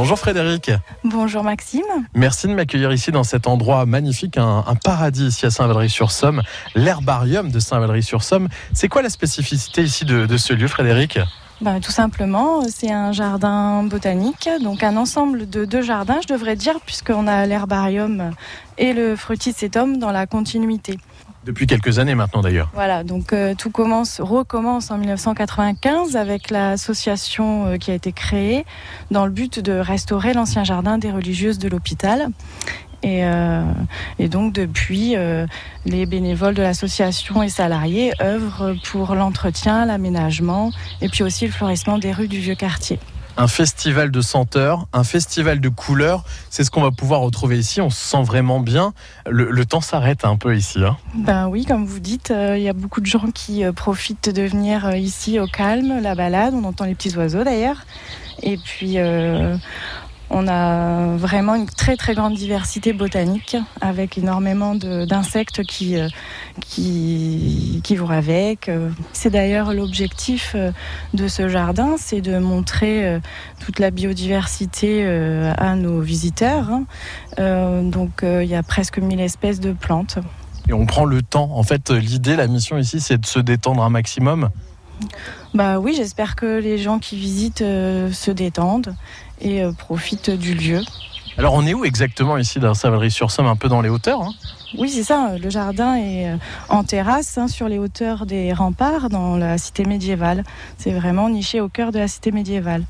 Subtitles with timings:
[0.00, 0.70] Bonjour Frédéric.
[1.04, 1.82] Bonjour Maxime.
[2.14, 6.40] Merci de m'accueillir ici dans cet endroit magnifique, un, un paradis ici à Saint-Valery-sur-Somme,
[6.74, 8.48] l'herbarium de Saint-Valery-sur-Somme.
[8.72, 11.18] C'est quoi la spécificité ici de, de ce lieu Frédéric?
[11.60, 16.56] Ben, tout simplement, c'est un jardin botanique, donc un ensemble de deux jardins, je devrais
[16.56, 18.30] dire, puisqu'on a l'herbarium
[18.78, 20.98] et le fruticétum dans la continuité.
[21.44, 22.68] Depuis quelques années maintenant d'ailleurs.
[22.74, 28.66] Voilà, donc euh, tout commence, recommence en 1995 avec l'association euh, qui a été créée
[29.10, 32.28] dans le but de restaurer l'ancien jardin des religieuses de l'hôpital.
[33.02, 33.62] Et, euh,
[34.18, 35.16] donc depuis,
[35.86, 41.96] les bénévoles de l'association et salariés œuvrent pour l'entretien, l'aménagement et puis aussi le fleurissement
[41.96, 42.98] des rues du vieux quartier.
[43.36, 47.80] Un festival de senteurs, un festival de couleurs, c'est ce qu'on va pouvoir retrouver ici.
[47.80, 48.92] On se sent vraiment bien.
[49.28, 50.84] Le, temps s'arrête un peu ici.
[50.84, 50.96] Hein.
[51.14, 54.30] Ben oui, comme vous dites, euh, il y a beaucoup de gens qui euh, profitent
[54.30, 56.54] de venir euh, ici au calme, la balade.
[56.54, 57.84] On entend les petits oiseaux d'ailleurs.
[58.42, 58.96] Et puis,
[60.30, 66.08] on a vraiment une très très grande diversité botanique avec énormément d'insectes qui, euh,
[66.60, 68.70] qui, qui vont avec.
[69.12, 70.70] C'est d'ailleurs l'objectif euh,
[71.14, 73.18] de ce jardin, c'est de montrer euh,
[73.58, 75.04] toute la biodiversité
[75.58, 76.68] à nos visiteurs.
[76.70, 77.82] hein.
[77.82, 80.18] Donc, il y a presque 1000 espèces de plantes.
[80.68, 81.50] Et on prend le temps.
[81.52, 84.50] En fait, l'idée, la mission ici, c'est de se détendre un maximum.
[85.54, 88.94] Bah oui, j'espère que les gens qui visitent euh, se détendent
[89.40, 90.80] et euh, profitent du lieu.
[91.38, 94.32] Alors on est où exactement ici dans Saint-Valery-sur-Somme Un peu dans les hauteurs hein?
[94.78, 96.36] Oui, c'est ça, le jardin est euh,
[96.68, 100.44] en terrasse hein, sur les hauteurs des remparts dans la cité médiévale.
[100.78, 102.84] C'est vraiment niché au cœur de la cité médiévale.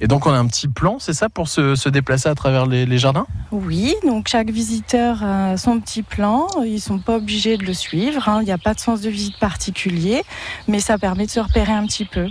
[0.00, 2.98] Et donc on a un petit plan, c'est ça, pour se, déplacer à travers les,
[2.98, 3.26] jardins?
[3.50, 6.46] Oui, donc chaque visiteur a son petit plan.
[6.64, 8.28] Ils sont pas obligés de le suivre.
[8.28, 8.38] hein.
[8.42, 10.22] Il n'y a pas de sens de visite particulier,
[10.68, 12.26] mais ça permet de se repérer un petit peu.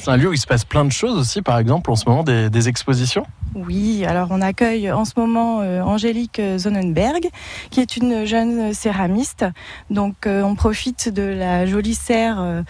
[0.00, 2.08] C'est un lieu où il se passe plein de choses aussi, par exemple, en ce
[2.08, 3.24] moment, des, des expositions.
[3.54, 7.28] Oui, alors on accueille en ce moment euh, Angélique Sonnenberg,
[7.70, 9.46] qui est une jeune céramiste.
[9.90, 12.62] Donc euh, on profite de la jolie serre euh,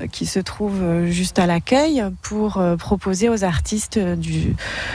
[0.00, 4.54] euh, qui se trouve juste à l'accueil pour proposer aux artistes du,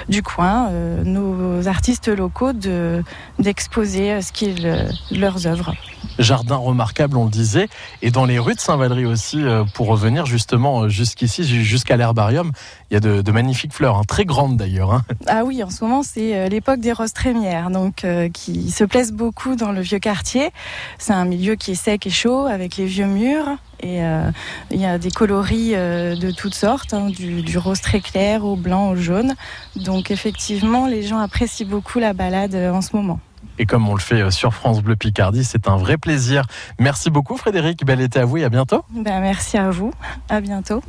[0.09, 0.69] du coin,
[1.05, 3.01] nos artistes locaux, de-
[3.39, 5.73] d'exposer ce qu'ils, leurs œuvres.
[6.19, 7.69] Jardin remarquable, on le disait.
[8.03, 9.41] Et dans les rues de Saint-Valery aussi,
[9.73, 12.51] pour revenir justement jusqu'ici, ju- jusqu'à l'herbarium,
[12.89, 14.93] il y a de, de magnifiques fleurs, hein, très grandes d'ailleurs.
[14.93, 15.03] hein.
[15.27, 18.83] Ah oui, en ce moment, c'est euh, l'époque des roses trémières, donc euh, qui se
[18.83, 20.51] plaisent beaucoup dans le vieux quartier.
[20.97, 23.47] C'est un milieu qui est sec et chaud, avec les vieux murs.
[23.79, 24.31] Et euh,
[24.71, 28.45] il y a des coloris euh, de toutes sortes, hein, du, du rose très clair
[28.45, 29.33] au blanc, au jaune.
[29.75, 33.19] Donc effectivement, les gens apprécient beaucoup la balade en ce moment.
[33.59, 36.45] Et comme on le fait sur France Bleu Picardie, c'est un vrai plaisir.
[36.79, 38.83] Merci beaucoup Frédéric, bel été à vous et à bientôt.
[38.89, 39.91] Ben, merci à vous,
[40.29, 40.81] à bientôt.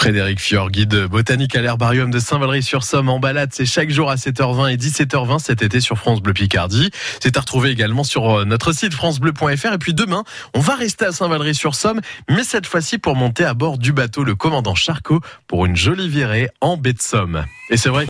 [0.00, 4.72] Frédéric Fior, guide botanique à l'herbarium de Saint-Valery-sur-Somme en balade, c'est chaque jour à 7h20
[4.72, 6.90] et 17h20 cet été sur France Bleu Picardie.
[7.20, 10.24] C'est à retrouver également sur euh, notre site francebleu.fr et puis demain,
[10.54, 12.00] on va rester à Saint-Valery-sur-Somme,
[12.30, 16.08] mais cette fois-ci pour monter à bord du bateau le commandant Charcot pour une jolie
[16.08, 17.44] virée en baie de Somme.
[17.68, 17.98] Et c'est vrai